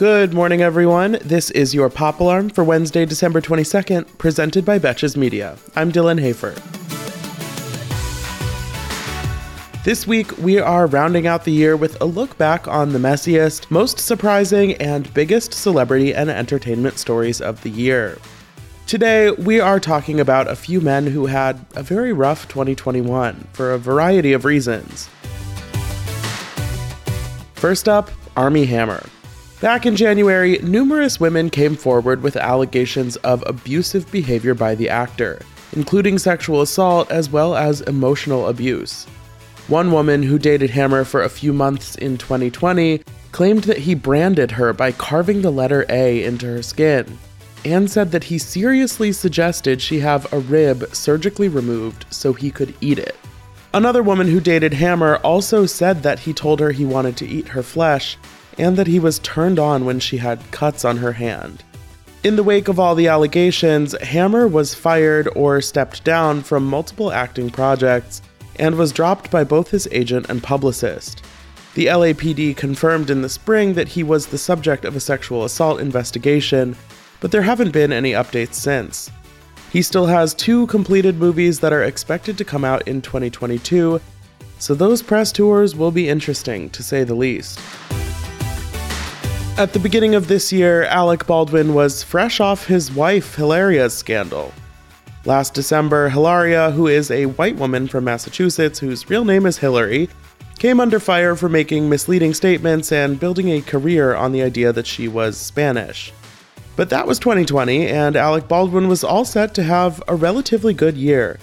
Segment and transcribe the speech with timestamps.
[0.00, 1.18] Good morning, everyone.
[1.22, 5.58] This is your Pop Alarm for Wednesday, December 22nd, presented by Betches Media.
[5.76, 6.54] I'm Dylan Hafer.
[9.84, 13.70] This week, we are rounding out the year with a look back on the messiest,
[13.70, 18.16] most surprising, and biggest celebrity and entertainment stories of the year.
[18.86, 23.72] Today, we are talking about a few men who had a very rough 2021 for
[23.72, 25.10] a variety of reasons.
[27.56, 29.02] First up, Armie Hammer.
[29.60, 35.42] Back in January, numerous women came forward with allegations of abusive behavior by the actor,
[35.74, 39.04] including sexual assault as well as emotional abuse.
[39.68, 44.50] One woman who dated Hammer for a few months in 2020 claimed that he branded
[44.52, 47.18] her by carving the letter A into her skin,
[47.62, 52.74] and said that he seriously suggested she have a rib surgically removed so he could
[52.80, 53.14] eat it.
[53.74, 57.48] Another woman who dated Hammer also said that he told her he wanted to eat
[57.48, 58.16] her flesh
[58.60, 61.64] and that he was turned on when she had cuts on her hand.
[62.22, 67.10] In the wake of all the allegations, Hammer was fired or stepped down from multiple
[67.10, 68.20] acting projects
[68.56, 71.22] and was dropped by both his agent and publicist.
[71.74, 75.80] The LAPD confirmed in the spring that he was the subject of a sexual assault
[75.80, 76.76] investigation,
[77.20, 79.10] but there haven't been any updates since.
[79.72, 83.98] He still has two completed movies that are expected to come out in 2022,
[84.58, 87.58] so those press tours will be interesting, to say the least.
[89.60, 94.54] At the beginning of this year, Alec Baldwin was fresh off his wife Hilaria's scandal.
[95.26, 100.08] Last December, Hilaria, who is a white woman from Massachusetts whose real name is Hillary,
[100.58, 104.86] came under fire for making misleading statements and building a career on the idea that
[104.86, 106.10] she was Spanish.
[106.74, 110.96] But that was 2020, and Alec Baldwin was all set to have a relatively good
[110.96, 111.38] year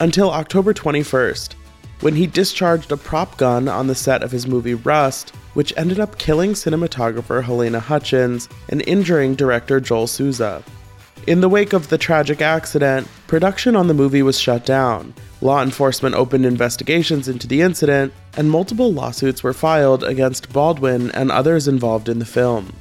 [0.00, 1.54] until October 21st,
[2.00, 6.00] when he discharged a prop gun on the set of his movie Rust, which ended
[6.00, 10.62] up killing cinematographer Halyna Hutchins and injuring director Joel Souza.
[11.26, 15.12] In the wake of the tragic accident, production on the movie was shut down.
[15.42, 21.30] Law enforcement opened investigations into the incident, and multiple lawsuits were filed against Baldwin and
[21.30, 22.72] others involved in the film.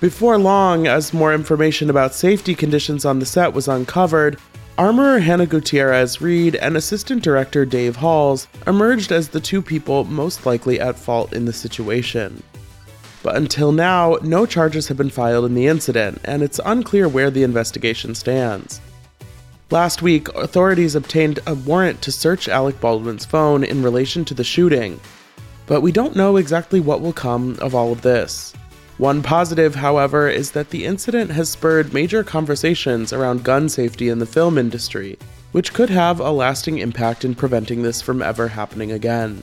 [0.00, 4.38] Before long, as more information about safety conditions on the set was uncovered,
[4.76, 10.46] Armorer Hannah Gutierrez Reed and Assistant Director Dave Halls emerged as the two people most
[10.46, 12.42] likely at fault in the situation.
[13.22, 17.30] But until now, no charges have been filed in the incident, and it's unclear where
[17.30, 18.80] the investigation stands.
[19.70, 24.42] Last week, authorities obtained a warrant to search Alec Baldwin's phone in relation to the
[24.42, 24.98] shooting,
[25.66, 28.52] but we don't know exactly what will come of all of this.
[28.98, 34.20] One positive, however, is that the incident has spurred major conversations around gun safety in
[34.20, 35.18] the film industry,
[35.50, 39.42] which could have a lasting impact in preventing this from ever happening again.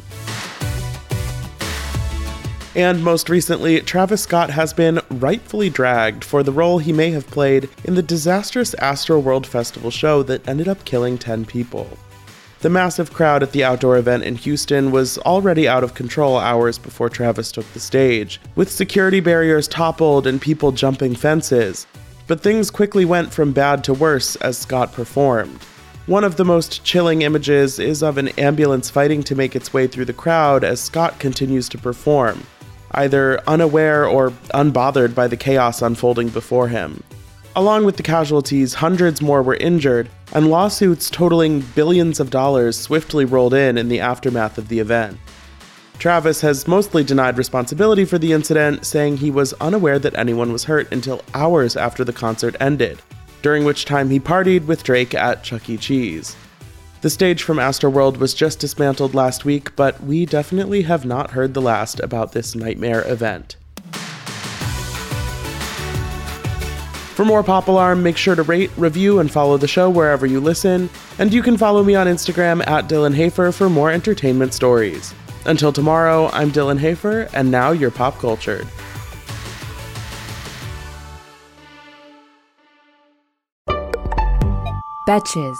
[2.76, 7.28] And most recently, Travis Scott has been rightfully dragged for the role he may have
[7.28, 11.98] played in the disastrous Astroworld Festival show that ended up killing 10 people.
[12.62, 16.78] The massive crowd at the outdoor event in Houston was already out of control hours
[16.78, 21.88] before Travis took the stage, with security barriers toppled and people jumping fences.
[22.28, 25.60] But things quickly went from bad to worse as Scott performed.
[26.06, 29.88] One of the most chilling images is of an ambulance fighting to make its way
[29.88, 32.44] through the crowd as Scott continues to perform,
[32.92, 37.02] either unaware or unbothered by the chaos unfolding before him.
[37.56, 43.26] Along with the casualties, hundreds more were injured, and lawsuits totaling billions of dollars swiftly
[43.26, 45.18] rolled in in the aftermath of the event.
[46.00, 50.64] Travis has mostly denied responsibility for the incident, saying he was unaware that anyone was
[50.64, 53.00] hurt until hours after the concert ended,
[53.44, 55.78] during which time he partied with Drake at Chuck E.
[55.78, 56.36] Cheese.
[57.02, 61.54] The stage from Astroworld was just dismantled last week, but we definitely have not heard
[61.54, 63.58] the last about this nightmare event.
[67.22, 70.40] For more Pop Alarm, make sure to rate, review, and follow the show wherever you
[70.40, 70.90] listen,
[71.20, 75.14] and you can follow me on Instagram at Dylan Hafer for more entertainment stories.
[75.46, 78.66] Until tomorrow, I'm Dylan Hafer, and now you're pop cultured.
[85.08, 85.58] Betches.